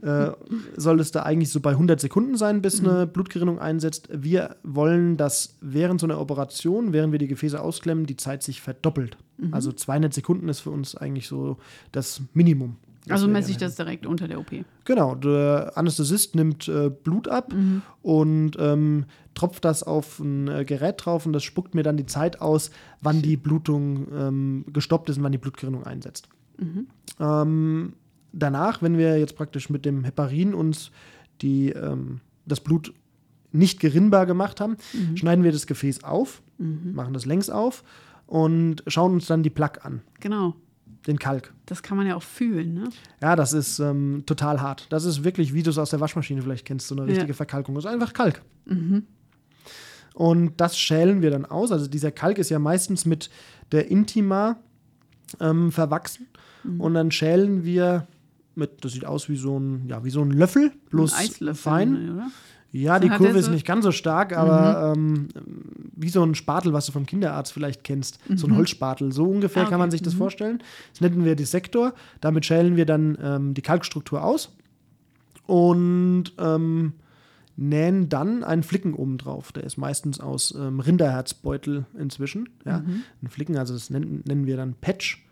[0.02, 0.30] äh,
[0.76, 2.88] soll es da eigentlich so bei 100 Sekunden sein, bis mhm.
[2.88, 4.08] eine Blutgerinnung einsetzt.
[4.12, 8.60] Wir wollen, dass während so einer Operation, während wir die Gefäße ausklemmen, die Zeit sich
[8.60, 9.16] verdoppelt.
[9.38, 9.54] Mhm.
[9.54, 11.58] Also 200 Sekunden ist für uns eigentlich so
[11.92, 12.76] das Minimum.
[13.08, 14.50] Also messe ich das direkt unter der OP.
[14.84, 17.82] Genau, der Anästhesist nimmt äh, Blut ab mhm.
[18.02, 22.06] und ähm, tropft das auf ein äh, Gerät drauf und das spuckt mir dann die
[22.06, 26.28] Zeit aus, wann die Blutung ähm, gestoppt ist und wann die Blutgerinnung einsetzt.
[26.58, 26.88] Mhm.
[27.20, 27.92] Ähm,
[28.32, 30.90] danach, wenn wir jetzt praktisch mit dem Heparin uns
[31.42, 32.92] die, ähm, das Blut
[33.52, 35.16] nicht gerinnbar gemacht haben, mhm.
[35.16, 36.92] schneiden wir das Gefäß auf, mhm.
[36.94, 37.84] machen das längs auf
[38.26, 40.02] und schauen uns dann die Plaque an.
[40.20, 40.54] Genau.
[41.06, 41.52] Den Kalk.
[41.66, 42.88] Das kann man ja auch fühlen, ne?
[43.22, 44.86] Ja, das ist ähm, total hart.
[44.90, 47.34] Das ist wirklich, wie du es aus der Waschmaschine vielleicht kennst, so eine richtige ja.
[47.34, 47.74] Verkalkung.
[47.74, 48.42] Das ist einfach Kalk.
[48.64, 49.04] Mhm.
[50.14, 51.70] Und das schälen wir dann aus.
[51.70, 53.30] Also dieser Kalk ist ja meistens mit
[53.70, 54.56] der Intima
[55.40, 56.26] ähm, verwachsen.
[56.64, 56.80] Mhm.
[56.80, 58.06] Und dann schälen wir
[58.54, 62.14] mit, das sieht aus wie so ein, ja, wie so ein Löffel, bloß ein fein.
[62.14, 62.30] Oder?
[62.76, 65.28] Ja, die Kurve ist nicht ganz so stark, aber mhm.
[65.34, 68.18] ähm, wie so ein Spatel, was du vom Kinderarzt vielleicht kennst.
[68.28, 68.36] Mhm.
[68.36, 68.56] So ein mhm.
[68.56, 69.12] Holzspatel.
[69.12, 69.70] So ungefähr ah, okay.
[69.70, 70.18] kann man sich das mhm.
[70.18, 70.62] vorstellen.
[70.92, 71.94] Das nennen wir Dissektor.
[72.20, 74.54] Damit schälen wir dann ähm, die Kalkstruktur aus
[75.46, 76.92] und ähm,
[77.56, 79.52] nähen dann einen Flicken oben drauf.
[79.52, 82.50] Der ist meistens aus ähm, Rinderherzbeutel inzwischen.
[82.64, 82.80] Ja?
[82.80, 83.02] Mhm.
[83.22, 85.25] Ein Flicken, also das nennen, nennen wir dann Patch.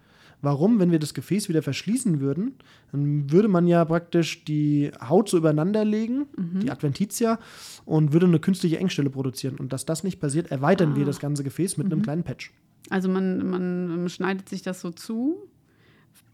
[0.45, 0.79] Warum?
[0.79, 2.55] Wenn wir das Gefäß wieder verschließen würden,
[2.93, 6.61] dann würde man ja praktisch die Haut so übereinander legen, mhm.
[6.61, 7.39] die Adventitia,
[7.85, 9.57] und würde eine künstliche Engstelle produzieren.
[9.57, 10.97] Und dass das nicht passiert, erweitern ah.
[10.97, 11.93] wir das ganze Gefäß mit mhm.
[11.93, 12.53] einem kleinen Patch.
[12.91, 15.37] Also man, man schneidet sich das so zu,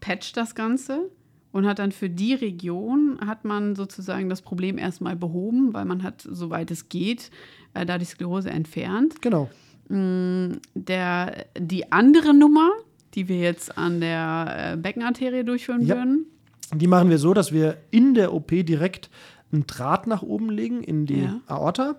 [0.01, 1.09] patcht das Ganze
[1.51, 6.03] und hat dann für die Region hat man sozusagen das Problem erstmal behoben, weil man
[6.03, 7.29] hat, soweit es geht,
[7.73, 9.21] äh, da die Sklerose entfernt.
[9.21, 9.49] Genau.
[9.89, 12.69] Mm, der, die andere Nummer,
[13.13, 15.95] die wir jetzt an der äh, Beckenarterie durchführen ja.
[15.95, 16.25] würden.
[16.73, 19.09] Die machen wir so, dass wir in der OP direkt
[19.51, 21.41] einen Draht nach oben legen in die ja.
[21.47, 21.97] Aorta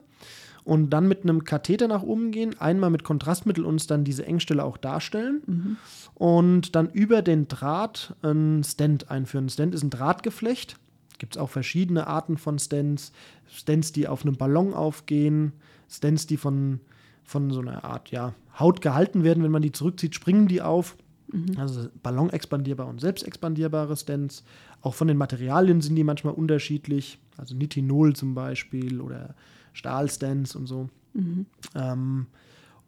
[0.64, 4.64] und dann mit einem Katheter nach oben gehen, einmal mit Kontrastmittel uns dann diese Engstelle
[4.64, 5.76] auch darstellen mhm.
[6.14, 9.46] und dann über den Draht ein Stent einführen.
[9.46, 10.76] Ein Stent ist ein Drahtgeflecht.
[11.18, 13.12] Gibt es auch verschiedene Arten von Stents.
[13.48, 15.52] Stents, die auf einem Ballon aufgehen,
[15.88, 16.80] Stents, die von,
[17.22, 19.44] von so einer Art ja, Haut gehalten werden.
[19.44, 20.96] Wenn man die zurückzieht, springen die auf.
[21.32, 21.58] Mhm.
[21.58, 24.44] Also Ballon expandierbar und selbst expandierbare Stents.
[24.80, 27.18] Auch von den Materialien sind die manchmal unterschiedlich.
[27.36, 29.34] Also Nitinol zum Beispiel oder
[29.72, 30.88] Stahlstents und so.
[31.14, 31.46] Mhm.
[31.74, 32.26] Ähm,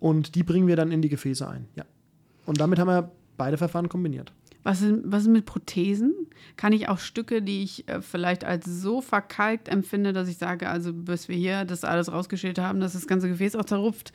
[0.00, 1.66] und die bringen wir dann in die Gefäße ein.
[1.74, 1.85] Ja.
[2.46, 4.33] Und damit haben wir beide Verfahren kombiniert.
[4.64, 6.14] Was ist, was ist mit Prothesen?
[6.57, 10.68] Kann ich auch Stücke, die ich äh, vielleicht als so verkalkt empfinde, dass ich sage,
[10.68, 14.12] also bis wir hier das alles rausgeschält haben, dass das ganze Gefäß auch zerrupft,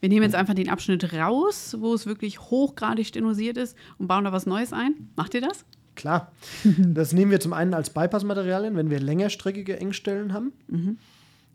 [0.00, 4.24] wir nehmen jetzt einfach den Abschnitt raus, wo es wirklich hochgradig stenosiert ist und bauen
[4.24, 5.10] da was Neues ein?
[5.16, 5.64] Macht ihr das?
[5.94, 6.32] Klar.
[6.78, 10.52] Das nehmen wir zum einen als Bypassmaterialien, wenn wir längerstreckige Engstellen haben.
[10.68, 10.98] Mhm.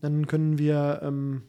[0.02, 1.42] Dann können wir ähm,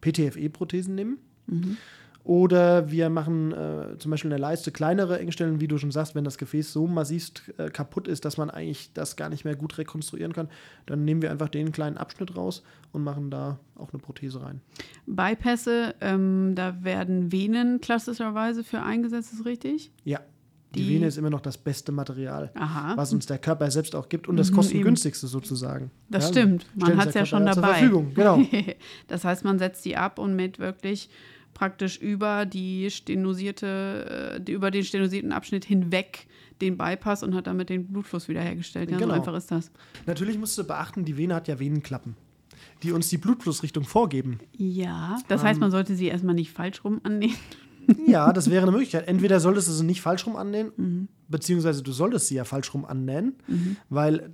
[0.00, 1.18] PTFE-Prothesen nehmen.
[1.46, 1.76] Mhm.
[2.24, 6.14] Oder wir machen äh, zum Beispiel in der Leiste kleinere Engstellen, wie du schon sagst,
[6.14, 9.56] wenn das Gefäß so massiv äh, kaputt ist, dass man eigentlich das gar nicht mehr
[9.56, 10.48] gut rekonstruieren kann,
[10.86, 14.60] dann nehmen wir einfach den kleinen Abschnitt raus und machen da auch eine Prothese rein.
[15.06, 19.90] Bypässe, ähm, da werden Venen klassischerweise für eingesetzt, ist richtig?
[20.04, 20.20] Ja.
[20.74, 22.96] Die, die, Vene ist immer noch das beste Material, Aha.
[22.96, 25.90] was uns der Körper selbst auch gibt und das mhm, kostengünstigste sozusagen.
[26.08, 27.90] Das ja, stimmt, man hat es ja schon dabei.
[28.14, 28.40] Genau.
[29.06, 31.10] das heißt, man setzt die ab und mit wirklich
[31.54, 36.26] praktisch über die stenosierte, äh, über den stenosierten Abschnitt hinweg
[36.60, 38.90] den Bypass und hat damit den Blutfluss wiederhergestellt.
[38.90, 39.14] Ja, genau.
[39.14, 39.70] so einfach ist das.
[40.06, 42.16] Natürlich musst du beachten, die Vene hat ja Venenklappen,
[42.82, 44.38] die uns die Blutflussrichtung vorgeben.
[44.56, 47.34] Ja, das ähm, heißt, man sollte sie erstmal nicht falsch rum annehmen.
[48.06, 49.08] Ja, das wäre eine Möglichkeit.
[49.08, 51.08] Entweder solltest du sie nicht falsch rum annähen, mhm.
[51.28, 53.76] beziehungsweise du solltest sie ja falsch rum annähen, mhm.
[53.88, 54.30] weil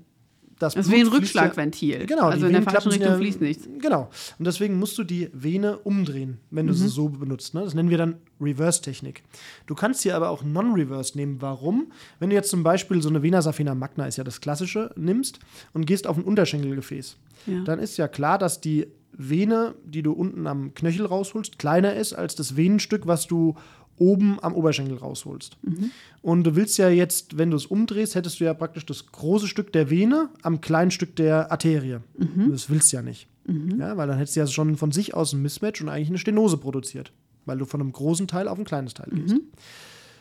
[0.59, 2.01] das, das ist wie ein Rückschlagventil.
[2.01, 3.68] Ja, genau, also in der falschen Richtung ja, fließt nichts.
[3.81, 4.11] Genau.
[4.38, 6.77] Und deswegen musst du die Vene umdrehen, wenn du mhm.
[6.77, 7.55] sie so benutzt.
[7.55, 7.62] Ne?
[7.62, 9.23] Das nennen wir dann Reverse-Technik.
[9.66, 11.40] Du kannst hier aber auch Non-Reverse nehmen.
[11.40, 11.92] Warum?
[12.18, 15.38] Wenn du jetzt zum Beispiel so eine Vena Safina Magna ist ja das klassische, nimmst
[15.73, 17.16] und gehst auf ein Unterschenkelgefäß,
[17.47, 17.64] ja.
[17.64, 22.12] dann ist ja klar, dass die Vene, die du unten am Knöchel rausholst, kleiner ist
[22.12, 23.57] als das Venenstück, was du
[23.98, 25.56] oben am Oberschenkel rausholst.
[25.62, 25.90] Mhm.
[26.22, 29.46] Und du willst ja jetzt, wenn du es umdrehst, hättest du ja praktisch das große
[29.46, 32.00] Stück der Vene am kleinen Stück der Arterie.
[32.16, 32.50] Mhm.
[32.50, 33.28] Das willst du ja nicht.
[33.46, 33.80] Mhm.
[33.80, 36.18] Ja, weil dann hättest du ja schon von sich aus ein Mismatch und eigentlich eine
[36.18, 37.12] Stenose produziert,
[37.46, 39.34] weil du von einem großen Teil auf ein kleines Teil gehst.
[39.34, 39.42] Mhm.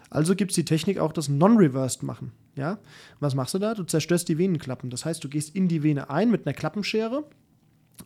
[0.10, 2.32] Also gibt es die Technik auch das Non-Reversed machen.
[2.56, 2.80] Ja?
[3.20, 3.74] Was machst du da?
[3.74, 4.90] Du zerstörst die Venenklappen.
[4.90, 7.26] Das heißt, du gehst in die Vene ein mit einer Klappenschere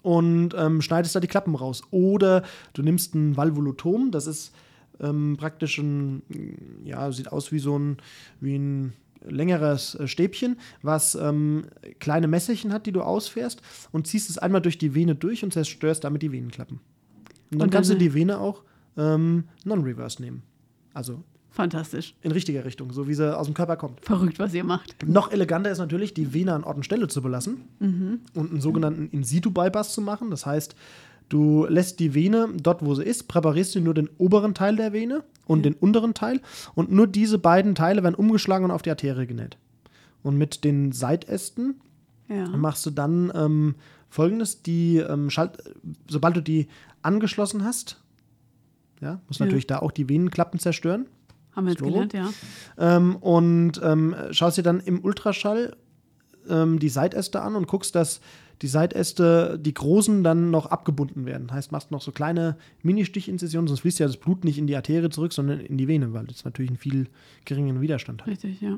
[0.01, 1.84] und ähm, schneidest da die Klappen raus.
[1.91, 4.53] Oder du nimmst ein Valvulotom, das ist
[4.99, 6.21] ähm, praktisch ein,
[6.84, 7.97] ja, sieht aus wie so ein,
[8.39, 11.65] wie ein längeres äh, Stäbchen, was ähm,
[11.99, 15.54] kleine Messerchen hat, die du ausfährst und ziehst es einmal durch die Vene durch und
[15.54, 16.80] zerstörst damit die Venenklappen.
[17.51, 18.63] Und dann, und kannst du die Vene auch
[18.97, 20.43] ähm, non-reverse nehmen.
[20.93, 22.15] Also Fantastisch.
[22.21, 23.99] In richtiger Richtung, so wie sie aus dem Körper kommt.
[24.06, 24.95] Verrückt, was ihr macht.
[25.06, 28.21] Noch eleganter ist natürlich, die Vene an Ort und Stelle zu belassen mhm.
[28.34, 30.32] und einen sogenannten In-Situ-Bypass zu machen.
[30.32, 30.77] Das heißt,
[31.32, 34.91] Du lässt die Vene dort, wo sie ist, präparierst du nur den oberen Teil der
[34.91, 35.63] Vene und mhm.
[35.63, 36.41] den unteren Teil
[36.76, 39.58] und nur diese beiden Teile werden umgeschlagen und auf die Arterie genäht.
[40.24, 41.76] Und mit den Seitästen
[42.28, 42.50] Ja.
[42.50, 43.76] machst du dann ähm,
[44.10, 45.63] folgendes: die, ähm, schalt,
[46.10, 46.67] sobald du die
[47.02, 48.04] angeschlossen hast,
[49.00, 49.46] ja, musst Ja.
[49.46, 51.06] natürlich da auch die Venenklappen zerstören.
[51.56, 52.30] Haben wir jetzt gelernt, ja.
[52.78, 55.78] Ähm, und ähm, schaust dir dann im Ultraschall
[56.50, 58.20] ähm, die Seitäste an und guckst, dass
[58.62, 61.52] die Seitäste, die großen, dann noch abgebunden werden.
[61.52, 65.10] Heißt, machst noch so kleine Mini-Stichinzisionen, sonst fließt ja das Blut nicht in die Arterie
[65.10, 67.08] zurück, sondern in die Vene, weil das natürlich einen viel
[67.45, 68.28] geringeren Widerstand hat.
[68.28, 68.78] Richtig, ja.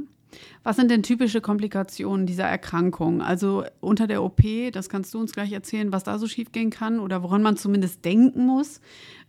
[0.63, 3.21] Was sind denn typische Komplikationen dieser Erkrankung?
[3.21, 4.41] Also unter der OP,
[4.71, 8.03] das kannst du uns gleich erzählen, was da so schiefgehen kann oder woran man zumindest
[8.03, 8.81] denken muss.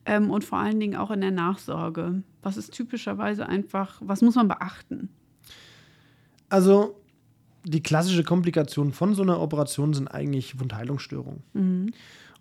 [0.07, 2.23] Ähm, und vor allen Dingen auch in der Nachsorge.
[2.43, 5.09] Was ist typischerweise einfach, was muss man beachten?
[6.49, 6.97] Also,
[7.64, 11.42] die klassische Komplikation von so einer Operation sind eigentlich Wundheilungsstörungen.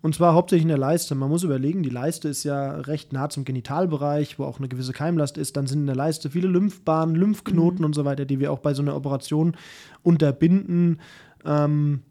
[0.02, 1.14] Und zwar hauptsächlich in der Leiste.
[1.14, 4.92] Man muss überlegen, die Leiste ist ja recht nah zum Genitalbereich, wo auch eine gewisse
[4.92, 5.56] Keimlast ist.
[5.56, 8.74] Dann sind in der Leiste viele Lymphbahnen, Lymphknoten und so weiter, die wir auch bei
[8.74, 9.56] so einer Operation
[10.02, 11.00] unterbinden.
[11.46, 12.02] Ähm,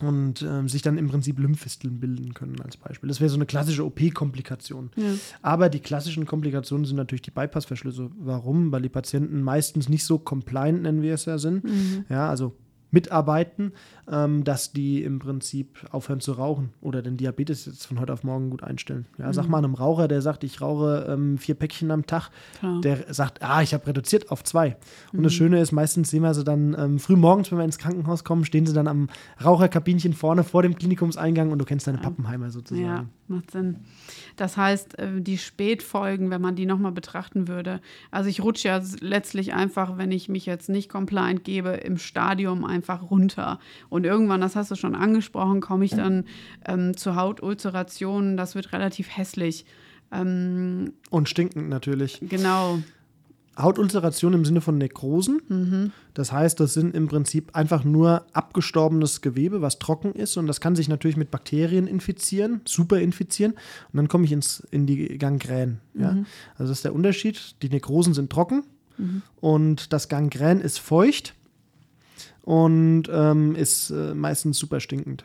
[0.00, 3.08] und ähm, sich dann im Prinzip Lymphfisteln bilden können als Beispiel.
[3.08, 4.90] Das wäre so eine klassische OP-Komplikation.
[4.96, 5.12] Ja.
[5.42, 8.10] Aber die klassischen Komplikationen sind natürlich die Bypassverschlüsse.
[8.18, 8.72] Warum?
[8.72, 11.64] Weil die Patienten meistens nicht so compliant, nennen wir es ja, sind.
[12.08, 12.54] Ja, also
[12.90, 13.72] mitarbeiten,
[14.10, 18.24] ähm, dass die im Prinzip aufhören zu rauchen oder den Diabetes jetzt von heute auf
[18.24, 19.06] morgen gut einstellen.
[19.18, 22.80] Ja, Sag mal einem Raucher, der sagt, ich rauche ähm, vier Päckchen am Tag, Klar.
[22.80, 24.76] der sagt, ah, ich habe reduziert auf zwei.
[25.12, 27.78] Und das Schöne ist, meistens sehen wir sie dann ähm, früh morgens, wenn wir ins
[27.78, 29.08] Krankenhaus kommen, stehen sie dann am
[29.44, 32.86] Raucherkabinchen vorne vor dem Klinikumseingang und du kennst deine Pappenheimer sozusagen.
[32.86, 33.78] Ja, macht Sinn.
[34.36, 37.80] Das heißt, äh, die Spätfolgen, wenn man die nochmal betrachten würde.
[38.10, 42.64] Also ich rutsche ja letztlich einfach, wenn ich mich jetzt nicht compliant gebe, im Stadium
[42.80, 43.58] einfach runter.
[43.90, 46.24] Und irgendwann, das hast du schon angesprochen, komme ich dann
[46.64, 48.36] ähm, zu Hautulcerationen.
[48.36, 49.66] Das wird relativ hässlich.
[50.10, 52.20] Ähm, Und stinkend natürlich.
[52.22, 52.78] genau.
[53.58, 55.92] Hautulceration im Sinne von Nekrosen.
[56.14, 60.62] Das heißt, das sind im Prinzip einfach nur abgestorbenes Gewebe, was trocken ist und das
[60.62, 65.18] kann sich natürlich mit Bakterien infizieren, super infizieren und dann komme ich ins, in die
[65.18, 65.80] Gangrän.
[65.92, 66.16] Ja?
[66.54, 67.56] Also das ist der Unterschied.
[67.60, 68.62] Die Nekrosen sind trocken
[69.40, 71.34] und das Gangrän ist feucht
[72.42, 75.24] und ähm, ist äh, meistens super stinkend.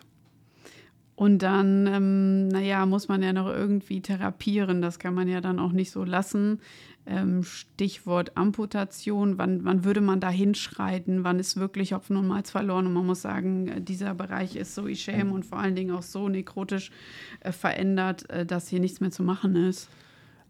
[1.16, 4.82] Und dann, ähm, naja, muss man ja noch irgendwie therapieren.
[4.82, 6.60] Das kann man ja dann auch nicht so lassen.
[7.06, 9.38] Ähm, Stichwort Amputation.
[9.38, 11.24] Wann, wann würde man da hinschreiten?
[11.24, 12.88] Wann ist wirklich Hopfen und Malz verloren?
[12.88, 16.04] Und man muss sagen, äh, dieser Bereich ist so ischäm und vor allen Dingen auch
[16.04, 16.92] so nekrotisch
[17.40, 19.88] äh, verändert, äh, dass hier nichts mehr zu machen ist.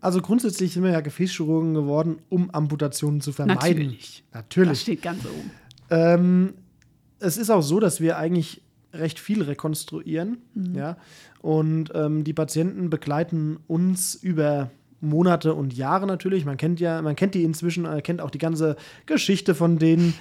[0.02, 3.60] Also grundsätzlich sind wir ja Gefäßchirurgen geworden, um Amputationen zu vermeiden.
[3.60, 4.24] Natürlich.
[4.32, 4.82] Das Natürlich.
[4.82, 5.52] steht ganz oben.
[5.90, 6.54] Ähm,
[7.20, 8.62] es ist auch so, dass wir eigentlich
[8.94, 10.38] recht viel rekonstruieren.
[10.74, 10.98] Ja?
[11.42, 14.72] Und ähm, die Patienten begleiten uns über
[15.02, 16.46] Monate und Jahre natürlich.
[16.46, 20.14] Man kennt ja, man kennt die inzwischen, äh, kennt auch die ganze Geschichte von denen.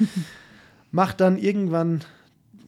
[0.90, 2.02] Macht dann irgendwann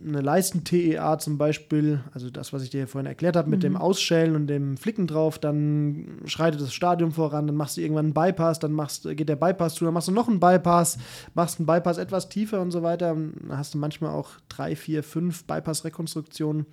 [0.05, 4.35] eine Leisten-TEA zum Beispiel, also das, was ich dir vorhin erklärt habe, mit dem Ausschälen
[4.35, 8.59] und dem Flicken drauf, dann schreitet das Stadium voran, dann machst du irgendwann einen Bypass,
[8.59, 10.99] dann machst, geht der Bypass zu, dann machst du noch einen Bypass,
[11.35, 13.09] machst einen Bypass etwas tiefer und so weiter.
[13.09, 16.67] Dann hast du manchmal auch drei, vier, fünf Bypass-Rekonstruktionen.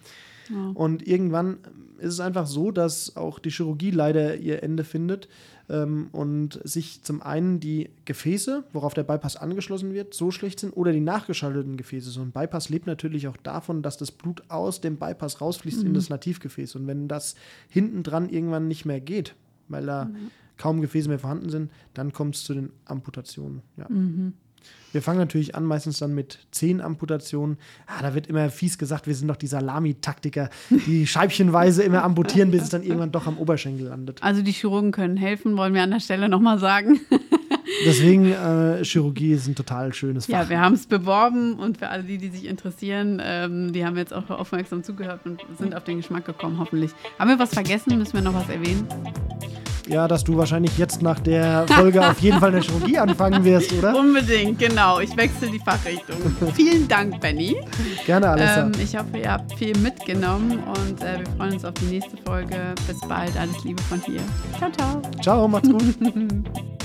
[0.73, 1.57] Und irgendwann
[1.99, 5.29] ist es einfach so, dass auch die Chirurgie leider ihr Ende findet
[5.69, 10.71] ähm, und sich zum einen die Gefäße, worauf der Bypass angeschlossen wird, so schlecht sind
[10.71, 12.09] oder die nachgeschalteten Gefäße.
[12.09, 15.93] So ein Bypass lebt natürlich auch davon, dass das Blut aus dem Bypass rausfließt in
[15.93, 16.75] das Nativgefäß.
[16.75, 17.35] Und wenn das
[17.69, 19.35] hinten dran irgendwann nicht mehr geht,
[19.69, 20.09] weil da
[20.57, 23.61] kaum Gefäße mehr vorhanden sind, dann kommt es zu den Amputationen.
[23.77, 23.87] Ja.
[24.93, 27.57] Wir fangen natürlich an, meistens dann mit zehn Amputationen.
[27.87, 32.51] Ah, da wird immer fies gesagt, wir sind doch die Salami-Taktiker, die scheibchenweise immer amputieren,
[32.51, 34.21] bis es dann irgendwann doch am Oberschenkel landet.
[34.21, 37.01] Also die Chirurgen können helfen, wollen wir an der Stelle nochmal sagen.
[37.85, 40.33] Deswegen, äh, Chirurgie ist ein total schönes Fach.
[40.33, 43.97] Ja, wir haben es beworben und für alle die, die sich interessieren, ähm, die haben
[43.97, 46.91] jetzt auch aufmerksam zugehört und sind auf den Geschmack gekommen, hoffentlich.
[47.17, 47.97] Haben wir was vergessen?
[47.97, 48.87] Müssen wir noch was erwähnen?
[49.87, 53.43] Ja, dass du wahrscheinlich jetzt nach der Folge auf jeden Fall in der Chirurgie anfangen
[53.43, 53.95] wirst, oder?
[53.95, 54.99] Unbedingt, genau.
[54.99, 56.15] Ich wechsle die Fachrichtung.
[56.53, 57.57] Vielen Dank, Benny.
[58.05, 58.65] Gerne, Alessa.
[58.65, 62.17] Ähm, ich hoffe, ihr habt viel mitgenommen und äh, wir freuen uns auf die nächste
[62.25, 62.55] Folge.
[62.87, 63.37] Bis bald.
[63.37, 64.21] Alles Liebe von hier.
[64.57, 65.01] Ciao, ciao.
[65.21, 65.95] Ciao, macht's gut.